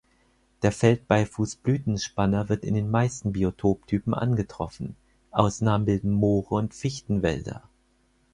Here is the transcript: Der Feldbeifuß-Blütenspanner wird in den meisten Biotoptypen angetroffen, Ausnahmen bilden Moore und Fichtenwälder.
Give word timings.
Der 0.63 0.71
Feldbeifuß-Blütenspanner 0.71 2.49
wird 2.49 2.63
in 2.63 2.73
den 2.73 2.89
meisten 2.89 3.33
Biotoptypen 3.33 4.15
angetroffen, 4.15 4.95
Ausnahmen 5.29 5.85
bilden 5.85 6.09
Moore 6.09 6.55
und 6.55 6.73
Fichtenwälder. 6.73 7.69